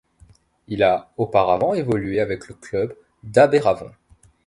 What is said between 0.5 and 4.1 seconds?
Il a auparavant évolué avec le club d'Aberavon.